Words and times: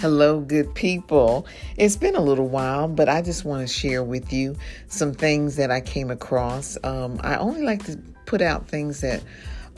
Hello, 0.00 0.40
good 0.40 0.74
people. 0.74 1.46
It's 1.76 1.94
been 1.94 2.16
a 2.16 2.22
little 2.22 2.48
while, 2.48 2.88
but 2.88 3.10
I 3.10 3.20
just 3.20 3.44
want 3.44 3.68
to 3.68 3.70
share 3.70 4.02
with 4.02 4.32
you 4.32 4.56
some 4.88 5.12
things 5.12 5.56
that 5.56 5.70
I 5.70 5.82
came 5.82 6.10
across. 6.10 6.78
Um, 6.82 7.20
I 7.22 7.36
only 7.36 7.60
like 7.60 7.84
to 7.84 7.98
put 8.24 8.40
out 8.40 8.66
things 8.66 9.02
that 9.02 9.22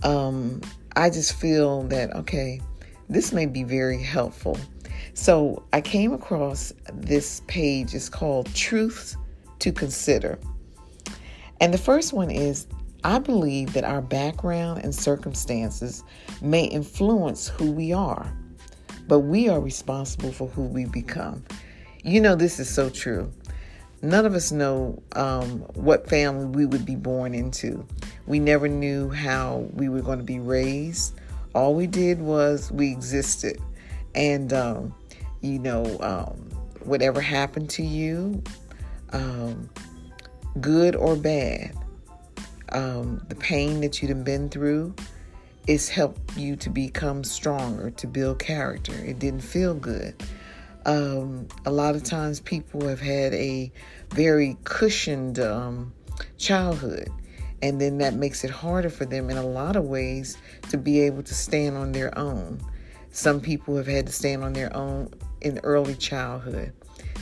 um, 0.05 0.61
I 0.95 1.11
just 1.11 1.33
feel 1.33 1.83
that, 1.89 2.15
okay, 2.15 2.61
this 3.09 3.33
may 3.33 3.47
be 3.47 3.65
very 3.65 4.01
helpful. 4.01 4.57
So 5.15 5.65
I 5.73 5.81
came 5.81 6.13
across 6.13 6.73
this 6.93 7.43
page. 7.49 7.93
It's 7.93 8.09
called 8.09 8.47
Truths 8.55 9.17
to 9.59 9.73
Consider. 9.73 10.39
And 11.61 11.75
the 11.75 11.79
first 11.79 12.13
one 12.13 12.31
is 12.31 12.69
I 13.03 13.19
believe 13.19 13.73
that 13.73 13.83
our 13.83 14.01
background 14.01 14.85
and 14.85 14.95
circumstances 14.95 16.05
may 16.41 16.63
influence 16.67 17.49
who 17.49 17.73
we 17.73 17.93
are 17.93 18.33
but 19.09 19.21
we 19.21 19.49
are 19.49 19.61
responsible 19.61 20.33
for 20.33 20.49
who 20.49 20.63
we 20.63 20.85
become. 20.87 21.45
You 22.03 22.21
know, 22.21 22.35
this 22.35 22.59
is 22.59 22.69
so 22.69 22.91
true. 22.91 23.33
None 24.03 24.27
of 24.27 24.35
us 24.35 24.51
know 24.51 25.01
um, 25.13 25.61
what 25.75 26.09
family 26.09 26.47
we 26.47 26.67
would 26.67 26.85
be 26.85 26.97
born 26.97 27.35
into. 27.35 27.87
We 28.27 28.41
never 28.41 28.67
knew 28.67 29.11
how 29.11 29.69
we 29.75 29.89
were 29.89 30.03
going 30.03 30.19
to 30.19 30.25
be 30.25 30.41
raised. 30.41 31.15
All 31.55 31.75
we 31.75 31.87
did 31.87 32.21
was 32.21 32.73
we 32.73 32.91
existed. 32.91 33.61
And, 34.15 34.53
um, 34.53 34.95
you 35.41 35.61
know, 35.61 35.85
um, 36.01 36.51
whatever 36.85 37.21
happened 37.21 37.71
to 37.71 37.85
you, 37.85 38.43
um, 39.13 39.71
good 40.61 40.97
or 40.97 41.15
bad, 41.15 41.73
um, 42.71 43.25
the 43.29 43.37
pain 43.37 43.81
that 43.83 44.03
you'd 44.03 44.25
been 44.25 44.49
through, 44.49 44.95
it's 45.67 45.89
helped 45.89 46.37
you 46.37 46.57
to 46.57 46.71
become 46.71 47.23
stronger, 47.23 47.91
to 47.91 48.07
build 48.07 48.39
character. 48.39 48.95
It 48.95 49.19
didn't 49.19 49.43
feel 49.43 49.75
good. 49.75 50.15
Um, 50.85 51.47
a 51.65 51.71
lot 51.71 51.95
of 51.95 52.03
times 52.03 52.41
people 52.41 52.89
have 52.89 53.01
had 53.01 53.33
a 53.35 53.71
very 54.11 54.57
cushioned 54.65 55.39
um, 55.39 55.93
childhood, 56.39 57.09
and 57.63 57.81
then 57.81 57.99
that 57.99 58.15
makes 58.15 58.43
it 58.43 58.51
harder 58.51 58.91
for 58.91 59.05
them 59.05 59.31
in 59.31 59.37
a 59.37 59.47
lot 59.47 59.77
of 59.77 59.85
ways 59.85 60.37
to 60.71 60.77
be 60.77 61.01
able 61.03 61.23
to 61.23 61.35
stand 61.35 61.77
on 61.77 61.93
their 61.93 62.17
own. 62.19 62.61
Some 63.11 63.41
people 63.41 63.77
have 63.77 63.87
had 63.87 64.07
to 64.07 64.13
stand 64.13 64.43
on 64.43 64.53
their 64.53 64.75
own 64.75 65.13
in 65.41 65.61
early 65.63 65.95
childhood. 65.95 66.73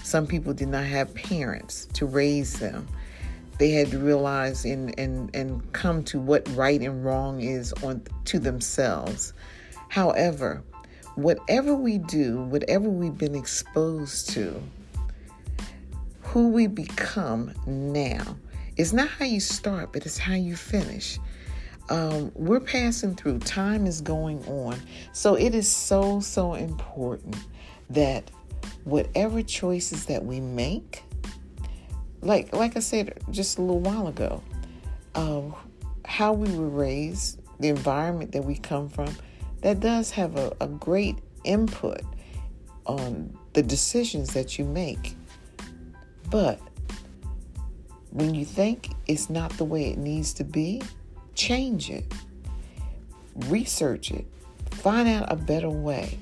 Some 0.03 0.27
people 0.27 0.55
did 0.55 0.69
not 0.69 0.84
have 0.84 1.14
parents 1.14 1.86
to 1.95 2.07
raise 2.07 2.59
them 2.59 2.86
they 3.61 3.72
had 3.72 3.91
to 3.91 3.98
realize 3.98 4.64
and, 4.64 4.98
and, 4.98 5.30
and 5.36 5.70
come 5.75 6.03
to 6.03 6.19
what 6.19 6.48
right 6.56 6.80
and 6.80 7.05
wrong 7.05 7.42
is 7.42 7.75
on 7.83 8.02
to 8.25 8.39
themselves. 8.39 9.34
However, 9.91 10.64
whatever 11.14 11.75
we 11.75 11.98
do, 11.98 12.41
whatever 12.44 12.89
we've 12.89 13.19
been 13.19 13.34
exposed 13.34 14.30
to, 14.30 14.62
who 16.22 16.48
we 16.48 16.69
become 16.69 17.52
now 17.67 18.34
is 18.78 18.94
not 18.94 19.08
how 19.08 19.27
you 19.27 19.41
start, 19.41 19.92
but 19.92 20.06
it's 20.06 20.17
how 20.17 20.33
you 20.33 20.56
finish. 20.56 21.19
Um, 21.91 22.33
we're 22.34 22.61
passing 22.61 23.14
through, 23.14 23.41
time 23.41 23.86
is 23.86 24.00
going 24.00 24.42
on. 24.47 24.80
So 25.12 25.34
it 25.34 25.55
is 25.55 25.69
so, 25.69 26.20
so 26.20 26.55
important 26.55 27.36
that 27.91 28.30
whatever 28.84 29.42
choices 29.42 30.06
that 30.06 30.24
we 30.24 30.41
make, 30.41 31.02
like 32.23 32.55
like 32.55 32.77
I 32.77 32.81
said 32.81 33.19
just 33.31 33.59
a 33.59 33.63
little 33.63 33.81
while 33.81 34.09
ago, 34.09 34.43
um, 35.15 35.55
how 36.05 36.33
we 36.33 36.51
were 36.55 36.69
raised, 36.69 37.41
the 37.61 37.69
environment 37.69 38.33
that 38.33 38.45
we 38.45 38.57
come 38.57 38.89
from, 38.89 39.15
that 39.63 39.81
does 39.81 40.11
have 40.11 40.37
a, 40.37 40.55
a 40.61 40.67
great 40.67 41.19
input 41.45 42.03
on 42.87 43.37
the 43.53 43.63
decisions 43.63 44.33
that 44.35 44.59
you 44.59 44.64
make. 44.64 45.17
But 46.30 46.61
when 48.11 48.35
you 48.35 48.45
think 48.45 48.91
it's 49.07 49.30
not 49.30 49.51
the 49.57 49.64
way 49.64 49.91
it 49.91 49.98
needs 49.98 50.33
to 50.35 50.45
be, 50.45 50.83
change 51.35 51.91
it, 51.91 52.13
research 53.47 54.11
it, 54.11 54.27
find 54.70 55.09
out 55.09 55.30
a 55.30 55.36
better 55.36 55.70
way. 55.70 56.19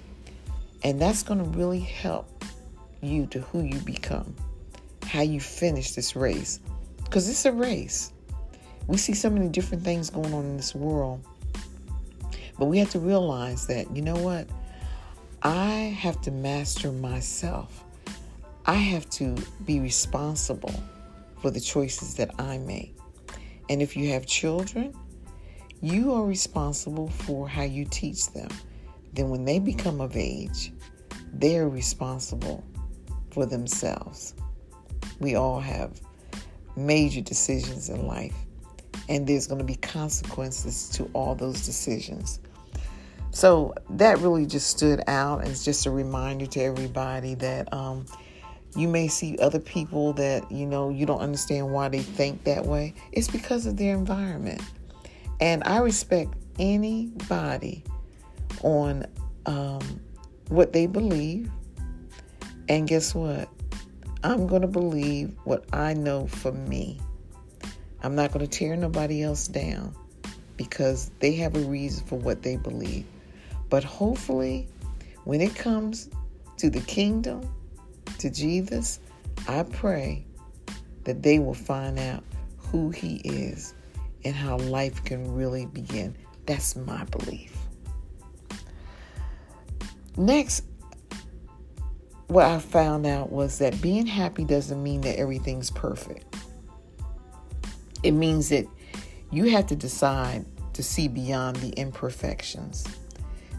And 0.84 1.00
that's 1.00 1.22
going 1.22 1.42
to 1.42 1.58
really 1.58 1.80
help 1.80 2.44
you 3.00 3.26
to 3.26 3.40
who 3.40 3.62
you 3.62 3.78
become 3.80 4.34
how 5.08 5.22
you 5.22 5.40
finish 5.40 5.92
this 5.92 6.14
race. 6.14 6.60
Because 7.02 7.28
it's 7.28 7.46
a 7.46 7.52
race. 7.52 8.12
We 8.86 8.98
see 8.98 9.14
so 9.14 9.30
many 9.30 9.48
different 9.48 9.82
things 9.82 10.10
going 10.10 10.32
on 10.34 10.44
in 10.44 10.56
this 10.56 10.74
world. 10.74 11.24
But 12.58 12.66
we 12.66 12.78
have 12.78 12.90
to 12.90 12.98
realize 12.98 13.66
that, 13.68 13.94
you 13.96 14.02
know 14.02 14.16
what? 14.16 14.46
I 15.42 15.96
have 15.98 16.20
to 16.22 16.30
master 16.30 16.92
myself. 16.92 17.84
I 18.66 18.74
have 18.74 19.08
to 19.10 19.34
be 19.64 19.80
responsible 19.80 20.74
for 21.40 21.50
the 21.50 21.60
choices 21.60 22.14
that 22.16 22.38
I 22.38 22.58
make. 22.58 22.94
And 23.70 23.80
if 23.80 23.96
you 23.96 24.10
have 24.10 24.26
children, 24.26 24.94
you 25.80 26.12
are 26.12 26.24
responsible 26.24 27.08
for 27.08 27.48
how 27.48 27.62
you 27.62 27.84
teach 27.84 28.30
them. 28.32 28.48
Then, 29.14 29.30
when 29.30 29.44
they 29.44 29.58
become 29.58 30.00
of 30.00 30.16
age, 30.16 30.72
they're 31.32 31.68
responsible 31.68 32.64
for 33.30 33.46
themselves. 33.46 34.34
We 35.20 35.34
all 35.34 35.60
have 35.60 36.00
major 36.76 37.20
decisions 37.20 37.88
in 37.88 38.06
life, 38.06 38.34
and 39.08 39.26
there's 39.26 39.46
going 39.46 39.58
to 39.58 39.64
be 39.64 39.76
consequences 39.76 40.88
to 40.90 41.10
all 41.12 41.34
those 41.34 41.64
decisions. 41.64 42.40
So 43.30 43.74
that 43.90 44.18
really 44.18 44.46
just 44.46 44.68
stood 44.68 45.02
out 45.06 45.44
as 45.44 45.64
just 45.64 45.86
a 45.86 45.90
reminder 45.90 46.46
to 46.46 46.60
everybody 46.60 47.34
that 47.36 47.72
um, 47.72 48.06
you 48.76 48.88
may 48.88 49.08
see 49.08 49.36
other 49.38 49.58
people 49.58 50.12
that 50.14 50.50
you 50.50 50.66
know 50.66 50.90
you 50.90 51.06
don't 51.06 51.20
understand 51.20 51.72
why 51.72 51.88
they 51.88 52.00
think 52.00 52.44
that 52.44 52.64
way. 52.64 52.94
It's 53.12 53.28
because 53.28 53.66
of 53.66 53.76
their 53.76 53.94
environment, 53.94 54.62
and 55.40 55.62
I 55.64 55.78
respect 55.78 56.34
anybody 56.58 57.84
on 58.62 59.06
um, 59.46 60.00
what 60.48 60.72
they 60.72 60.86
believe. 60.86 61.50
And 62.68 62.86
guess 62.86 63.14
what? 63.14 63.48
I'm 64.22 64.46
going 64.46 64.62
to 64.62 64.68
believe 64.68 65.32
what 65.44 65.64
I 65.72 65.94
know 65.94 66.26
for 66.26 66.52
me. 66.52 67.00
I'm 68.02 68.14
not 68.14 68.32
going 68.32 68.46
to 68.46 68.50
tear 68.50 68.76
nobody 68.76 69.22
else 69.22 69.46
down 69.46 69.94
because 70.56 71.10
they 71.20 71.32
have 71.36 71.56
a 71.56 71.60
reason 71.60 72.04
for 72.06 72.18
what 72.18 72.42
they 72.42 72.56
believe. 72.56 73.06
But 73.70 73.84
hopefully, 73.84 74.68
when 75.24 75.40
it 75.40 75.54
comes 75.54 76.08
to 76.56 76.68
the 76.68 76.80
kingdom, 76.80 77.48
to 78.18 78.30
Jesus, 78.30 78.98
I 79.46 79.62
pray 79.62 80.24
that 81.04 81.22
they 81.22 81.38
will 81.38 81.54
find 81.54 81.98
out 81.98 82.24
who 82.56 82.90
He 82.90 83.16
is 83.24 83.74
and 84.24 84.34
how 84.34 84.58
life 84.58 85.04
can 85.04 85.32
really 85.34 85.66
begin. 85.66 86.16
That's 86.46 86.74
my 86.74 87.04
belief. 87.04 87.56
Next, 90.16 90.64
what 92.28 92.44
I 92.44 92.58
found 92.58 93.06
out 93.06 93.32
was 93.32 93.58
that 93.58 93.80
being 93.80 94.06
happy 94.06 94.44
doesn't 94.44 94.82
mean 94.82 95.00
that 95.00 95.18
everything's 95.18 95.70
perfect. 95.70 96.36
It 98.02 98.12
means 98.12 98.50
that 98.50 98.66
you 99.30 99.44
have 99.44 99.66
to 99.68 99.76
decide 99.76 100.44
to 100.74 100.82
see 100.82 101.08
beyond 101.08 101.56
the 101.56 101.70
imperfections. 101.70 102.86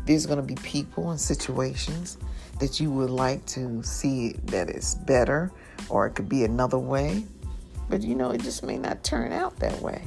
There's 0.06 0.26
going 0.26 0.38
to 0.38 0.46
be 0.46 0.56
people 0.62 1.10
and 1.10 1.20
situations 1.20 2.18
that 2.60 2.80
you 2.80 2.92
would 2.92 3.10
like 3.10 3.46
to 3.48 3.82
see 3.84 4.34
that 4.46 4.70
it's 4.70 4.96
better 4.96 5.52
or 5.90 6.06
it 6.06 6.12
could 6.12 6.30
be 6.30 6.44
another 6.44 6.78
way. 6.78 7.24
But 7.90 8.04
you 8.04 8.14
know, 8.16 8.32
it 8.32 8.42
just 8.42 8.64
may 8.64 8.78
not 8.78 9.04
turn 9.04 9.32
out 9.32 9.58
that 9.58 9.82
way. 9.82 10.04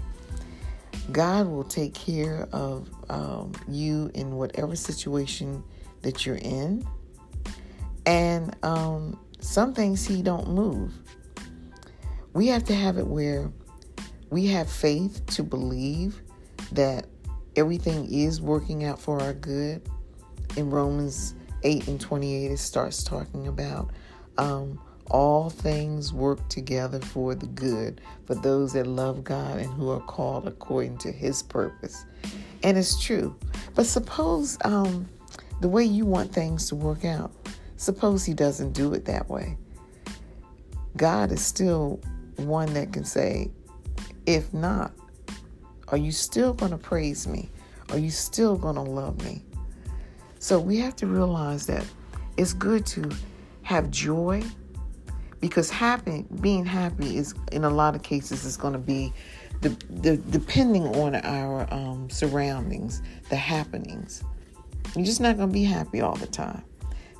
God 1.10 1.48
will 1.48 1.64
take 1.64 1.94
care 1.94 2.48
of 2.52 2.88
um, 3.10 3.52
you 3.68 4.10
in 4.14 4.36
whatever 4.36 4.76
situation 4.76 5.64
that 6.02 6.24
you're 6.24 6.36
in 6.36 6.86
and 8.06 8.56
um, 8.64 9.18
some 9.40 9.74
things 9.74 10.06
he 10.06 10.22
don't 10.22 10.48
move. 10.48 10.92
We 12.32 12.46
have 12.48 12.64
to 12.64 12.74
have 12.74 12.98
it 12.98 13.06
where 13.06 13.50
we 14.30 14.46
have 14.46 14.70
faith 14.70 15.24
to 15.26 15.42
believe 15.42 16.22
that 16.72 17.06
everything 17.56 18.10
is 18.10 18.40
working 18.40 18.84
out 18.84 18.98
for 18.98 19.20
our 19.20 19.34
good. 19.34 19.82
In 20.56 20.70
Romans 20.70 21.34
8 21.62 21.88
and 21.88 22.00
28, 22.00 22.50
it 22.50 22.58
starts 22.58 23.04
talking 23.04 23.48
about 23.48 23.90
um, 24.38 24.80
all 25.10 25.50
things 25.50 26.12
work 26.12 26.46
together 26.48 27.00
for 27.00 27.34
the 27.34 27.46
good 27.46 28.00
for 28.26 28.34
those 28.34 28.72
that 28.72 28.86
love 28.86 29.22
God 29.24 29.58
and 29.58 29.72
who 29.74 29.90
are 29.90 30.00
called 30.00 30.46
according 30.46 30.98
to 30.98 31.12
his 31.12 31.42
purpose. 31.42 32.04
And 32.62 32.78
it's 32.78 33.00
true. 33.00 33.36
But 33.74 33.86
suppose 33.86 34.56
um, 34.64 35.08
the 35.60 35.68
way 35.68 35.84
you 35.84 36.06
want 36.06 36.32
things 36.32 36.68
to 36.68 36.76
work 36.76 37.04
out, 37.04 37.32
Suppose 37.82 38.24
he 38.24 38.32
doesn't 38.32 38.74
do 38.74 38.94
it 38.94 39.06
that 39.06 39.28
way. 39.28 39.56
God 40.96 41.32
is 41.32 41.44
still 41.44 41.98
one 42.36 42.72
that 42.74 42.92
can 42.92 43.04
say, 43.04 43.50
if 44.24 44.54
not, 44.54 44.92
are 45.88 45.96
you 45.96 46.12
still 46.12 46.52
going 46.52 46.70
to 46.70 46.78
praise 46.78 47.26
me? 47.26 47.50
Are 47.90 47.98
you 47.98 48.10
still 48.10 48.56
going 48.56 48.76
to 48.76 48.82
love 48.82 49.20
me? 49.24 49.42
So 50.38 50.60
we 50.60 50.78
have 50.78 50.94
to 50.94 51.08
realize 51.08 51.66
that 51.66 51.84
it's 52.36 52.52
good 52.52 52.86
to 52.86 53.10
have 53.62 53.90
joy 53.90 54.44
because 55.40 55.68
happy 55.68 56.24
being 56.40 56.64
happy 56.64 57.16
is 57.16 57.34
in 57.50 57.64
a 57.64 57.70
lot 57.70 57.96
of 57.96 58.04
cases 58.04 58.44
is 58.44 58.56
going 58.56 58.74
to 58.74 58.78
be 58.78 59.12
the, 59.60 59.70
the 59.90 60.18
depending 60.18 60.86
on 60.94 61.16
our 61.16 61.66
um, 61.74 62.08
surroundings 62.10 63.02
the 63.28 63.34
happenings 63.34 64.22
you're 64.94 65.04
just 65.04 65.20
not 65.20 65.36
going 65.36 65.48
to 65.48 65.52
be 65.52 65.64
happy 65.64 66.00
all 66.00 66.14
the 66.14 66.26
time 66.28 66.62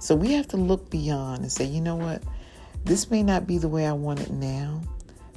so 0.02 0.14
we 0.14 0.32
have 0.32 0.48
to 0.48 0.56
look 0.56 0.90
beyond 0.90 1.42
and 1.42 1.52
say 1.52 1.64
you 1.64 1.80
know 1.80 1.96
what? 1.96 2.22
This 2.84 3.10
may 3.10 3.22
not 3.22 3.46
be 3.46 3.58
the 3.58 3.68
way 3.68 3.86
i 3.86 3.92
want 3.92 4.20
it 4.20 4.30
now 4.30 4.80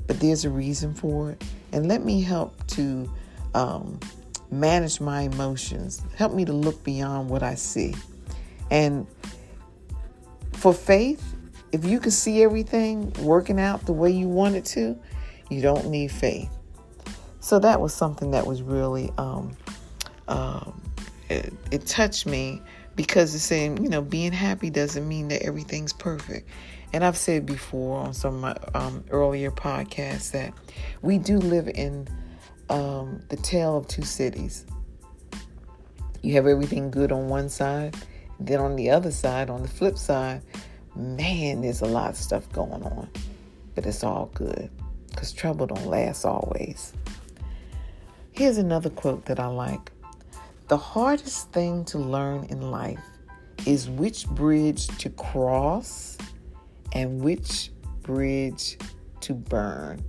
but 0.07 0.19
there's 0.19 0.45
a 0.45 0.49
reason 0.49 0.93
for 0.93 1.31
it. 1.31 1.43
And 1.71 1.87
let 1.87 2.03
me 2.03 2.21
help 2.21 2.65
to 2.67 3.11
um, 3.55 3.99
manage 4.51 5.01
my 5.01 5.21
emotions. 5.21 6.03
Help 6.15 6.33
me 6.33 6.45
to 6.45 6.53
look 6.53 6.83
beyond 6.83 7.29
what 7.29 7.43
i 7.43 7.55
see. 7.55 7.95
And 8.71 9.07
for 10.53 10.73
faith 10.73 11.35
if 11.75 11.83
you 11.83 11.99
can 11.99 12.11
see 12.11 12.41
everything 12.41 13.11
working 13.19 13.59
out 13.59 13.85
the 13.85 13.91
way 13.91 14.09
you 14.09 14.29
want 14.29 14.55
it 14.55 14.63
to, 14.63 14.97
you 15.49 15.61
don't 15.61 15.89
need 15.89 16.09
faith. 16.09 16.49
So 17.41 17.59
that 17.59 17.81
was 17.81 17.93
something 17.93 18.31
that 18.31 18.47
was 18.47 18.61
really, 18.61 19.11
um, 19.17 19.51
um, 20.29 20.81
it, 21.29 21.53
it 21.71 21.85
touched 21.85 22.25
me 22.25 22.61
because 22.95 23.35
it's 23.35 23.43
saying, 23.43 23.83
you 23.83 23.89
know, 23.89 24.01
being 24.01 24.31
happy 24.31 24.69
doesn't 24.69 25.07
mean 25.07 25.27
that 25.29 25.43
everything's 25.43 25.93
perfect. 25.93 26.49
And 26.93 27.03
I've 27.03 27.17
said 27.17 27.45
before 27.45 27.99
on 27.99 28.13
some 28.13 28.35
of 28.35 28.41
my 28.41 28.79
um, 28.79 29.03
earlier 29.09 29.51
podcasts 29.51 30.31
that 30.31 30.53
we 31.01 31.17
do 31.17 31.37
live 31.37 31.67
in 31.67 32.07
um, 32.69 33.21
the 33.29 33.35
tale 33.37 33.77
of 33.77 33.87
two 33.87 34.03
cities. 34.03 34.65
You 36.21 36.33
have 36.35 36.47
everything 36.47 36.89
good 36.89 37.11
on 37.11 37.27
one 37.27 37.49
side, 37.49 37.95
then 38.39 38.59
on 38.59 38.75
the 38.75 38.89
other 38.91 39.11
side, 39.11 39.49
on 39.49 39.61
the 39.61 39.67
flip 39.67 39.97
side, 39.97 40.41
man, 40.95 41.61
there's 41.61 41.81
a 41.81 41.85
lot 41.85 42.11
of 42.11 42.17
stuff 42.17 42.49
going 42.51 42.83
on. 42.83 43.09
But 43.75 43.85
it's 43.85 44.03
all 44.03 44.31
good 44.33 44.69
because 45.09 45.33
trouble 45.33 45.67
don't 45.67 45.87
last 45.87 46.25
always. 46.25 46.93
Here's 48.31 48.57
another 48.57 48.89
quote 48.89 49.25
that 49.25 49.39
I 49.39 49.47
like 49.47 49.91
The 50.67 50.77
hardest 50.77 51.51
thing 51.51 51.85
to 51.85 51.99
learn 51.99 52.45
in 52.45 52.71
life 52.71 53.03
is 53.67 53.89
which 53.89 54.27
bridge 54.27 54.87
to 54.99 55.09
cross 55.11 56.17
and 56.93 57.21
which 57.21 57.71
bridge 58.01 58.77
to 59.21 59.33
burn. 59.33 60.03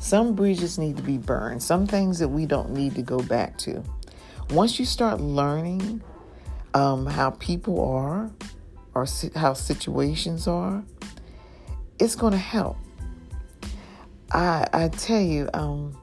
Some 0.00 0.34
bridges 0.34 0.78
need 0.78 0.96
to 0.96 1.02
be 1.02 1.18
burned, 1.18 1.62
some 1.62 1.86
things 1.86 2.18
that 2.18 2.28
we 2.28 2.46
don't 2.46 2.70
need 2.70 2.94
to 2.94 3.02
go 3.02 3.18
back 3.18 3.58
to. 3.58 3.82
Once 4.50 4.78
you 4.78 4.84
start 4.84 5.20
learning 5.20 6.02
um, 6.74 7.06
how 7.06 7.30
people 7.30 7.80
are, 7.84 8.30
or 8.94 9.06
how 9.34 9.52
situations 9.52 10.46
are, 10.46 10.82
it's 11.98 12.14
going 12.14 12.32
to 12.32 12.38
help. 12.38 12.76
I 14.30 14.66
I 14.72 14.88
tell 14.88 15.20
you, 15.20 15.48
um, 15.54 15.96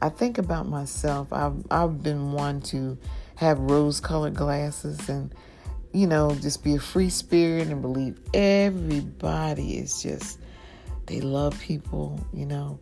I 0.00 0.08
think 0.08 0.38
about 0.38 0.68
myself. 0.68 1.32
I've 1.32 1.64
I've 1.70 2.02
been 2.02 2.32
one 2.32 2.60
to 2.62 2.98
have 3.36 3.58
rose-colored 3.58 4.34
glasses 4.34 5.08
and 5.08 5.34
you 5.92 6.06
know 6.06 6.34
just 6.40 6.64
be 6.64 6.74
a 6.74 6.80
free 6.80 7.10
spirit 7.10 7.68
and 7.68 7.80
believe 7.80 8.18
everybody 8.34 9.78
is 9.78 10.02
just 10.02 10.38
they 11.06 11.20
love 11.20 11.58
people. 11.60 12.20
You 12.32 12.46
know, 12.46 12.78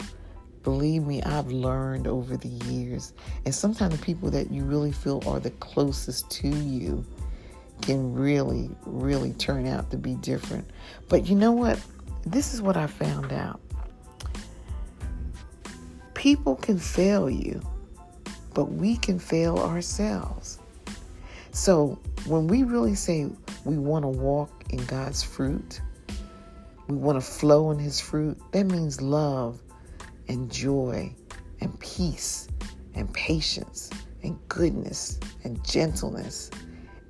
believe 0.63 1.07
me, 1.07 1.23
I've 1.23 1.49
learned 1.49 2.07
over 2.07 2.37
the 2.37 2.49
years, 2.49 3.13
and 3.45 3.55
sometimes 3.55 3.97
the 3.97 4.05
people 4.05 4.31
that 4.31 4.51
you 4.51 4.65
really 4.65 4.93
feel 4.93 5.23
are 5.27 5.41
the 5.41 5.51
closest 5.51 6.31
to 6.33 6.49
you 6.49 7.05
can 7.83 8.15
really, 8.15 8.71
really 8.87 9.33
turn 9.35 9.67
out 9.67 9.91
to 9.91 9.97
be 9.97 10.15
different. 10.17 10.69
But 11.09 11.27
you 11.27 11.35
know 11.35 11.53
what? 11.53 11.79
This 12.25 12.55
is 12.55 12.63
what 12.63 12.77
I 12.77 12.87
found 12.87 13.33
out. 13.33 13.61
People 16.15 16.57
can 16.57 16.79
fail 16.79 17.29
you, 17.29 17.61
but 18.55 18.67
we 18.67 18.97
can 18.97 19.19
fail 19.19 19.59
ourselves. 19.59 20.59
So 21.53 21.99
when 22.27 22.47
we 22.47 22.63
really 22.63 22.95
say 22.95 23.29
we 23.65 23.77
want 23.77 24.05
to 24.05 24.09
walk 24.09 24.65
in 24.71 24.85
God's 24.87 25.23
fruit, 25.23 25.81
we 26.89 26.97
want 26.97 27.17
to 27.17 27.25
flow 27.25 27.71
in 27.71 27.79
His 27.79 28.01
fruit, 28.01 28.39
that 28.53 28.65
means 28.65 29.01
love 29.01 29.61
and 30.29 30.51
joy 30.51 31.15
and 31.61 31.79
peace 31.81 32.49
and 32.95 33.13
patience 33.13 33.91
and 34.23 34.39
goodness 34.49 35.19
and 35.45 35.63
gentleness 35.65 36.51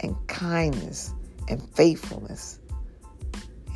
and 0.01 0.17
kindness 0.27 1.15
and 1.49 1.63
faithfulness. 1.75 2.61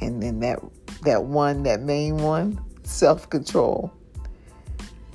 And 0.01 0.23
then 0.23 0.41
that 0.41 0.61
that 1.03 1.25
one, 1.25 1.63
that 1.63 1.81
main 1.83 2.19
one, 2.19 2.61
self-control. 2.83 3.93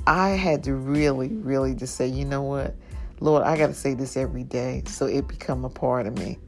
I 0.06 0.30
had 0.32 0.64
to 0.66 0.76
really, 0.76 1.30
really 1.30 1.74
just 1.74 1.96
say, 1.96 2.08
you 2.08 2.26
know 2.26 2.42
what? 2.42 2.76
Lord, 3.20 3.44
I 3.44 3.58
got 3.58 3.68
to 3.68 3.74
say 3.74 3.94
this 3.94 4.18
every 4.18 4.44
day 4.44 4.84
so 4.86 5.06
it 5.06 5.28
become 5.28 5.64
a 5.64 5.70
part 5.70 6.08
of 6.08 6.18
me. 6.18 6.40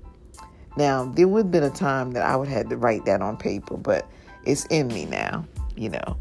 Now, 0.77 1.05
there 1.05 1.27
would 1.27 1.45
have 1.45 1.51
been 1.51 1.63
a 1.63 1.69
time 1.69 2.11
that 2.11 2.23
I 2.23 2.35
would 2.35 2.49
have 2.49 2.57
had 2.57 2.69
to 2.69 2.77
write 2.77 3.05
that 3.05 3.21
on 3.21 3.37
paper, 3.37 3.77
but 3.77 4.09
it's 4.43 4.65
in 4.65 4.89
me 4.89 5.05
now, 5.05 5.45
you 5.75 5.89
know. 5.89 6.17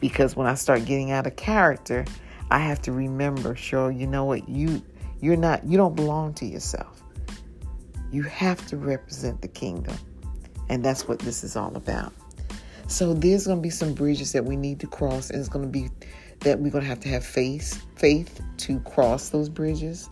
Because 0.00 0.34
when 0.34 0.46
I 0.46 0.54
start 0.54 0.86
getting 0.86 1.10
out 1.10 1.26
of 1.26 1.36
character, 1.36 2.06
I 2.50 2.60
have 2.60 2.80
to 2.82 2.92
remember, 2.92 3.54
sure, 3.54 3.90
you 3.90 4.06
know 4.06 4.24
what, 4.24 4.48
you 4.48 4.82
you're 5.20 5.36
not 5.36 5.64
you 5.66 5.76
don't 5.76 5.94
belong 5.94 6.32
to 6.34 6.46
yourself. 6.46 7.02
You 8.10 8.22
have 8.22 8.66
to 8.68 8.78
represent 8.78 9.42
the 9.42 9.48
kingdom. 9.48 9.96
And 10.70 10.84
that's 10.84 11.06
what 11.06 11.18
this 11.18 11.44
is 11.44 11.56
all 11.56 11.76
about. 11.76 12.12
So 12.86 13.12
there's 13.12 13.46
going 13.46 13.58
to 13.58 13.62
be 13.62 13.70
some 13.70 13.92
bridges 13.92 14.32
that 14.32 14.44
we 14.44 14.56
need 14.56 14.80
to 14.80 14.86
cross, 14.86 15.30
and 15.30 15.38
it's 15.38 15.48
going 15.48 15.64
to 15.64 15.70
be 15.70 15.90
that 16.40 16.58
we're 16.58 16.70
going 16.70 16.82
to 16.82 16.88
have 16.88 17.00
to 17.00 17.08
have 17.08 17.24
faith, 17.24 17.84
faith 17.96 18.40
to 18.58 18.80
cross 18.80 19.28
those 19.28 19.48
bridges. 19.48 20.08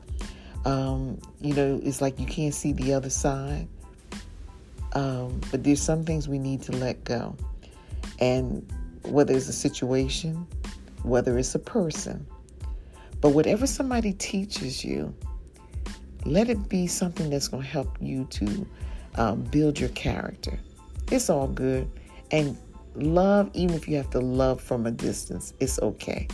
Um, 0.64 1.18
you 1.40 1.54
know, 1.54 1.80
it's 1.82 2.00
like 2.00 2.18
you 2.20 2.26
can't 2.26 2.54
see 2.54 2.72
the 2.72 2.92
other 2.92 3.10
side. 3.10 3.68
Um, 4.92 5.40
but 5.50 5.64
there's 5.64 5.82
some 5.82 6.04
things 6.04 6.28
we 6.28 6.38
need 6.38 6.62
to 6.62 6.72
let 6.72 7.04
go. 7.04 7.36
And 8.20 8.66
whether 9.04 9.34
it's 9.34 9.48
a 9.48 9.52
situation, 9.52 10.46
whether 11.02 11.38
it's 11.38 11.54
a 11.54 11.58
person, 11.58 12.26
but 13.20 13.30
whatever 13.30 13.66
somebody 13.66 14.12
teaches 14.12 14.84
you, 14.84 15.14
let 16.24 16.48
it 16.50 16.68
be 16.68 16.86
something 16.86 17.30
that's 17.30 17.48
going 17.48 17.62
to 17.62 17.68
help 17.68 17.96
you 18.00 18.24
to 18.30 18.66
um, 19.16 19.42
build 19.42 19.78
your 19.78 19.88
character. 19.90 20.58
It's 21.10 21.30
all 21.30 21.48
good. 21.48 21.90
And 22.30 22.56
love, 22.94 23.50
even 23.54 23.74
if 23.74 23.88
you 23.88 23.96
have 23.96 24.10
to 24.10 24.20
love 24.20 24.60
from 24.60 24.86
a 24.86 24.90
distance, 24.90 25.54
it's 25.60 25.78
okay. 25.80 26.28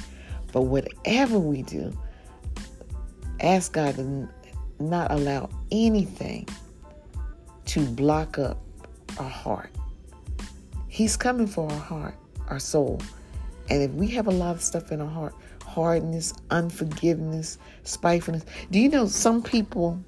But 0.52 0.62
whatever 0.62 1.38
we 1.38 1.62
do, 1.62 1.96
ask 3.40 3.72
God 3.72 3.96
to 3.96 4.28
not 4.78 5.10
allow 5.10 5.50
anything 5.70 6.48
to 7.66 7.80
block 7.80 8.38
up 8.38 8.60
our 9.18 9.28
heart. 9.28 9.70
He's 10.88 11.16
coming 11.16 11.46
for 11.46 11.70
our 11.70 11.78
heart, 11.78 12.14
our 12.48 12.58
soul. 12.58 13.00
And 13.70 13.82
if 13.82 13.90
we 13.92 14.06
have 14.08 14.26
a 14.26 14.32
lot 14.32 14.54
of 14.54 14.62
stuff 14.62 14.92
in 14.92 15.00
our 15.00 15.08
heart, 15.08 15.34
hardness, 15.74 16.32
unforgiveness, 16.50 17.58
spitefulness. 17.82 18.44
Do 18.70 18.78
you 18.78 18.88
know 18.88 19.06
some 19.06 19.42
people, 19.42 20.00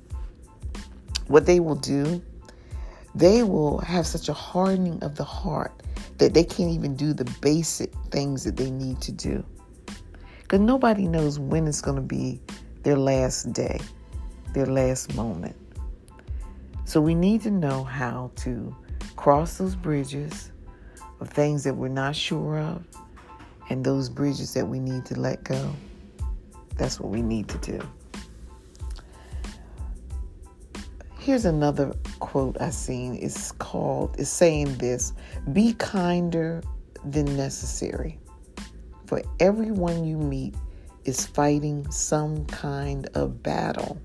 what 1.26 1.44
they 1.44 1.58
will 1.58 1.74
do? 1.74 2.22
They 3.14 3.42
will 3.42 3.78
have 3.78 4.06
such 4.06 4.28
a 4.28 4.32
hardening 4.32 5.02
of 5.02 5.16
the 5.16 5.24
heart 5.24 5.82
that 6.18 6.34
they 6.34 6.44
can't 6.44 6.70
even 6.70 6.96
do 6.96 7.12
the 7.12 7.24
basic 7.40 7.92
things 8.10 8.44
that 8.44 8.56
they 8.56 8.70
need 8.70 9.00
to 9.02 9.12
do. 9.12 9.44
Because 10.42 10.60
nobody 10.60 11.08
knows 11.08 11.38
when 11.38 11.66
it's 11.66 11.80
going 11.80 11.96
to 11.96 12.02
be 12.02 12.40
their 12.82 12.96
last 12.96 13.52
day, 13.52 13.80
their 14.54 14.66
last 14.66 15.14
moment. 15.14 15.56
So 16.84 17.00
we 17.00 17.14
need 17.14 17.42
to 17.42 17.50
know 17.50 17.82
how 17.82 18.30
to 18.36 18.74
cross 19.16 19.58
those 19.58 19.74
bridges 19.74 20.52
of 21.20 21.28
things 21.28 21.64
that 21.64 21.74
we're 21.74 21.88
not 21.88 22.14
sure 22.14 22.58
of 22.58 22.84
and 23.70 23.84
those 23.84 24.08
bridges 24.08 24.54
that 24.54 24.68
we 24.68 24.78
need 24.78 25.04
to 25.06 25.18
let 25.18 25.42
go. 25.42 25.74
That's 26.76 27.00
what 27.00 27.10
we 27.10 27.22
need 27.22 27.48
to 27.48 27.58
do. 27.58 27.80
Here's 31.26 31.44
another 31.44 31.92
quote 32.20 32.56
I've 32.60 32.72
seen. 32.72 33.18
It's 33.20 33.50
called, 33.50 34.14
it's 34.16 34.30
saying 34.30 34.78
this 34.78 35.12
be 35.52 35.72
kinder 35.72 36.62
than 37.04 37.36
necessary. 37.36 38.20
For 39.06 39.22
everyone 39.40 40.04
you 40.04 40.18
meet 40.18 40.54
is 41.04 41.26
fighting 41.26 41.90
some 41.90 42.46
kind 42.46 43.08
of 43.14 43.42
battle. 43.42 44.00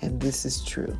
And 0.00 0.20
this 0.20 0.44
is 0.44 0.64
true. 0.64 0.96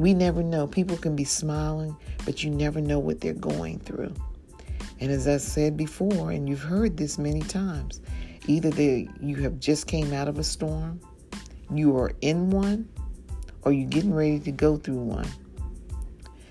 We 0.00 0.12
never 0.12 0.42
know. 0.42 0.66
People 0.66 0.96
can 0.96 1.14
be 1.14 1.22
smiling, 1.22 1.96
but 2.24 2.42
you 2.42 2.50
never 2.50 2.80
know 2.80 2.98
what 2.98 3.20
they're 3.20 3.32
going 3.32 3.78
through. 3.78 4.12
And 4.98 5.12
as 5.12 5.28
I 5.28 5.36
said 5.36 5.76
before, 5.76 6.32
and 6.32 6.48
you've 6.48 6.64
heard 6.64 6.96
this 6.96 7.16
many 7.16 7.42
times, 7.42 8.00
either 8.48 8.70
they, 8.70 9.08
you 9.20 9.36
have 9.36 9.60
just 9.60 9.86
came 9.86 10.12
out 10.12 10.26
of 10.26 10.40
a 10.40 10.44
storm, 10.44 10.98
you 11.70 11.96
are 11.96 12.10
in 12.20 12.50
one, 12.50 12.88
or 13.64 13.72
you're 13.72 13.88
getting 13.88 14.14
ready 14.14 14.38
to 14.40 14.52
go 14.52 14.76
through 14.76 14.98
one. 14.98 15.28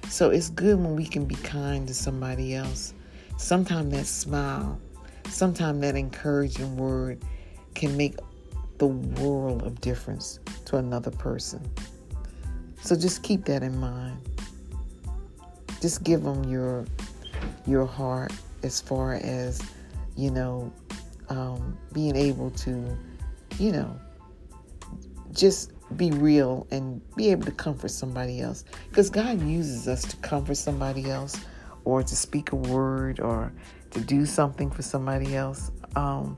So 0.10 0.30
it's 0.30 0.50
good 0.50 0.80
when 0.80 0.96
we 0.96 1.06
can 1.06 1.26
be 1.26 1.36
kind 1.36 1.88
to 1.88 1.94
somebody 1.94 2.56
else. 2.56 2.94
Sometimes 3.38 3.92
that 3.94 4.06
smile, 4.06 4.80
sometimes 5.28 5.82
that 5.82 5.96
encouraging 5.96 6.78
word 6.78 7.24
can 7.74 7.98
make 7.98 8.16
the 8.78 8.88
world 8.88 9.64
of 9.64 9.80
difference 9.82 10.40
to 10.66 10.78
another 10.78 11.12
person. 11.12 11.62
So 12.82 12.96
just 12.96 13.24
keep 13.24 13.46
that 13.46 13.64
in 13.64 13.80
mind. 13.80 14.18
Just 15.82 16.04
give 16.04 16.24
them 16.24 16.44
your 16.44 16.86
your 17.66 17.86
heart 17.86 18.34
as 18.62 18.80
far 18.80 19.16
as 19.16 19.62
you 20.16 20.32
know 20.32 20.72
um, 21.30 21.78
being 21.94 22.16
able 22.16 22.52
to 22.52 22.98
you 23.58 23.72
know 23.72 24.00
just 25.32 25.72
be 25.98 26.12
real 26.12 26.68
and 26.72 27.02
be 27.16 27.32
able 27.32 27.46
to 27.46 27.52
comfort 27.52 27.90
somebody 27.90 28.42
else 28.42 28.66
because 28.90 29.10
God 29.10 29.42
uses 29.42 29.88
us 29.88 30.04
to 30.04 30.16
comfort 30.18 30.56
somebody 30.56 31.10
else 31.10 31.38
or 31.86 32.04
to 32.04 32.16
speak 32.16 32.52
a 32.52 32.56
word 32.56 33.20
or 33.20 33.52
to 33.92 34.02
do 34.02 34.26
something 34.26 34.70
for 34.72 34.82
somebody 34.82 35.36
else. 35.36 35.72
Um, 35.96 36.38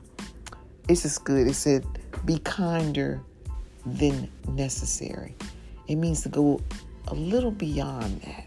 it's 0.88 1.02
just 1.02 1.24
good. 1.24 1.46
It 1.46 1.54
said, 1.54 1.84
be 2.24 2.38
kinder 2.40 3.20
than 3.84 4.30
necessary. 4.48 5.34
It 5.88 5.96
means 5.96 6.22
to 6.22 6.28
go 6.28 6.60
a 7.08 7.14
little 7.14 7.50
beyond 7.50 8.20
that. 8.22 8.46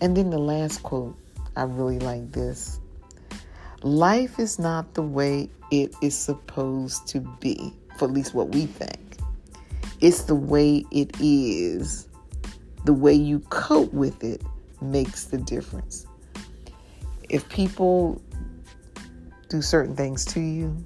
And 0.00 0.16
then 0.16 0.30
the 0.30 0.38
last 0.38 0.82
quote, 0.82 1.16
I 1.56 1.62
really 1.62 1.98
like 2.00 2.32
this. 2.32 2.80
Life 3.82 4.38
is 4.38 4.58
not 4.58 4.94
the 4.94 5.02
way 5.02 5.48
it 5.70 5.94
is 6.02 6.16
supposed 6.16 7.06
to 7.08 7.20
be, 7.40 7.72
for 7.96 8.06
at 8.06 8.12
least 8.12 8.34
what 8.34 8.48
we 8.48 8.66
think. 8.66 8.98
It's 10.04 10.24
the 10.24 10.34
way 10.34 10.84
it 10.90 11.18
is. 11.18 12.08
The 12.84 12.92
way 12.92 13.14
you 13.14 13.38
cope 13.48 13.90
with 13.94 14.22
it 14.22 14.42
makes 14.82 15.24
the 15.24 15.38
difference. 15.38 16.06
If 17.30 17.48
people 17.48 18.20
do 19.48 19.62
certain 19.62 19.96
things 19.96 20.26
to 20.26 20.40
you, 20.40 20.76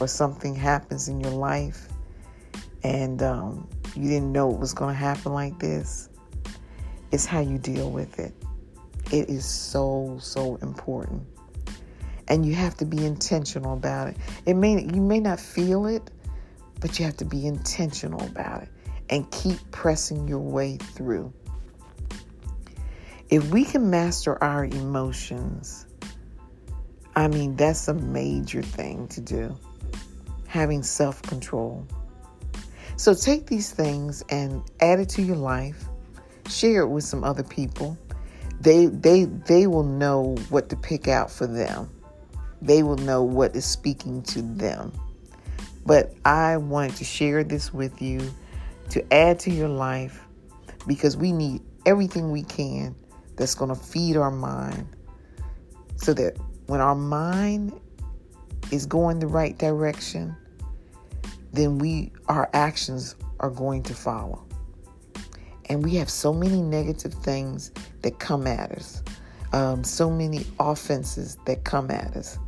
or 0.00 0.08
something 0.08 0.54
happens 0.54 1.06
in 1.06 1.20
your 1.20 1.32
life, 1.32 1.88
and 2.82 3.22
um, 3.22 3.68
you 3.94 4.08
didn't 4.08 4.32
know 4.32 4.50
it 4.50 4.58
was 4.58 4.72
going 4.72 4.94
to 4.94 4.98
happen 4.98 5.34
like 5.34 5.58
this, 5.58 6.08
it's 7.12 7.26
how 7.26 7.40
you 7.40 7.58
deal 7.58 7.90
with 7.90 8.18
it. 8.18 8.32
It 9.12 9.28
is 9.28 9.44
so, 9.44 10.16
so 10.18 10.56
important. 10.62 11.22
And 12.28 12.46
you 12.46 12.54
have 12.54 12.74
to 12.78 12.86
be 12.86 13.04
intentional 13.04 13.74
about 13.74 14.08
it. 14.08 14.16
It 14.46 14.54
may 14.54 14.82
you 14.82 15.02
may 15.02 15.20
not 15.20 15.38
feel 15.38 15.84
it, 15.84 16.10
but 16.80 16.98
you 16.98 17.04
have 17.04 17.16
to 17.18 17.24
be 17.24 17.46
intentional 17.46 18.24
about 18.26 18.62
it 18.62 18.68
and 19.10 19.30
keep 19.30 19.58
pressing 19.70 20.26
your 20.26 20.38
way 20.38 20.76
through. 20.76 21.32
If 23.28 23.50
we 23.50 23.64
can 23.64 23.90
master 23.90 24.42
our 24.42 24.64
emotions, 24.64 25.86
I 27.14 27.28
mean, 27.28 27.54
that's 27.56 27.86
a 27.88 27.94
major 27.94 28.62
thing 28.62 29.06
to 29.08 29.20
do. 29.20 29.56
Having 30.46 30.82
self 30.82 31.22
control. 31.22 31.86
So 32.96 33.14
take 33.14 33.46
these 33.46 33.70
things 33.70 34.24
and 34.30 34.62
add 34.80 35.00
it 35.00 35.08
to 35.10 35.22
your 35.22 35.36
life. 35.36 35.84
Share 36.48 36.82
it 36.82 36.88
with 36.88 37.04
some 37.04 37.22
other 37.22 37.42
people. 37.42 37.96
They 38.60 38.86
they 38.86 39.24
they 39.24 39.66
will 39.66 39.84
know 39.84 40.36
what 40.48 40.68
to 40.70 40.76
pick 40.76 41.08
out 41.08 41.30
for 41.30 41.46
them. 41.46 41.88
They 42.60 42.82
will 42.82 42.96
know 42.98 43.22
what 43.22 43.56
is 43.56 43.64
speaking 43.64 44.22
to 44.24 44.42
them. 44.42 44.92
But 45.86 46.14
I 46.24 46.56
wanted 46.56 46.96
to 46.96 47.04
share 47.04 47.42
this 47.44 47.72
with 47.72 48.00
you 48.00 48.20
to 48.90 49.12
add 49.12 49.38
to 49.40 49.50
your 49.50 49.68
life 49.68 50.26
because 50.86 51.16
we 51.16 51.32
need 51.32 51.62
everything 51.86 52.30
we 52.30 52.42
can 52.42 52.94
that's 53.36 53.54
going 53.54 53.70
to 53.70 53.80
feed 53.80 54.16
our 54.16 54.30
mind 54.30 54.86
so 55.96 56.12
that 56.14 56.36
when 56.66 56.80
our 56.80 56.94
mind 56.94 57.78
is 58.70 58.86
going 58.86 59.18
the 59.18 59.26
right 59.26 59.56
direction, 59.58 60.36
then 61.52 61.78
we 61.78 62.12
our 62.28 62.48
actions 62.52 63.16
are 63.40 63.50
going 63.50 63.82
to 63.84 63.94
follow. 63.94 64.44
And 65.68 65.84
we 65.84 65.94
have 65.96 66.10
so 66.10 66.32
many 66.32 66.60
negative 66.60 67.14
things 67.14 67.70
that 68.02 68.18
come 68.18 68.46
at 68.46 68.72
us, 68.72 69.02
um, 69.52 69.84
so 69.84 70.10
many 70.10 70.46
offenses 70.58 71.38
that 71.46 71.64
come 71.64 71.90
at 71.90 72.16
us. 72.16 72.38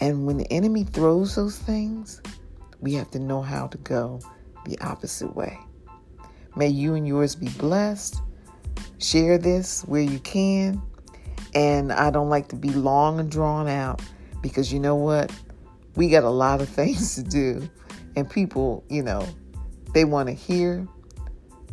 And 0.00 0.26
when 0.26 0.38
the 0.38 0.50
enemy 0.52 0.84
throws 0.84 1.34
those 1.34 1.58
things, 1.58 2.20
we 2.80 2.94
have 2.94 3.10
to 3.12 3.18
know 3.18 3.42
how 3.42 3.66
to 3.68 3.78
go 3.78 4.20
the 4.66 4.78
opposite 4.80 5.34
way. 5.34 5.58
May 6.54 6.68
you 6.68 6.94
and 6.94 7.06
yours 7.06 7.34
be 7.34 7.48
blessed. 7.50 8.20
Share 8.98 9.38
this 9.38 9.82
where 9.82 10.02
you 10.02 10.18
can. 10.20 10.80
And 11.54 11.92
I 11.92 12.10
don't 12.10 12.28
like 12.28 12.48
to 12.48 12.56
be 12.56 12.70
long 12.70 13.20
and 13.20 13.30
drawn 13.30 13.68
out 13.68 14.02
because 14.42 14.72
you 14.72 14.80
know 14.80 14.96
what? 14.96 15.32
We 15.94 16.10
got 16.10 16.24
a 16.24 16.30
lot 16.30 16.60
of 16.60 16.68
things 16.80 17.14
to 17.16 17.22
do. 17.22 17.68
And 18.16 18.28
people, 18.28 18.84
you 18.88 19.02
know, 19.02 19.26
they 19.92 20.04
want 20.04 20.28
to 20.28 20.34
hear. 20.34 20.86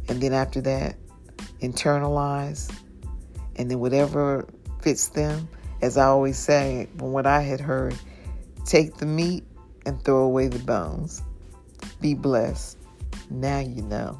And 0.09 0.21
then 0.21 0.33
after 0.33 0.61
that, 0.61 0.95
internalize. 1.61 2.73
And 3.55 3.69
then 3.69 3.79
whatever 3.79 4.47
fits 4.81 5.09
them, 5.09 5.47
as 5.81 5.97
I 5.97 6.05
always 6.05 6.37
say, 6.37 6.89
from 6.97 7.11
what 7.11 7.25
I 7.25 7.41
had 7.41 7.61
heard, 7.61 7.95
take 8.65 8.95
the 8.95 9.05
meat 9.05 9.43
and 9.85 10.03
throw 10.03 10.23
away 10.23 10.47
the 10.47 10.59
bones. 10.59 11.21
Be 12.01 12.13
blessed. 12.13 12.77
Now 13.29 13.59
you 13.59 13.81
know. 13.83 14.17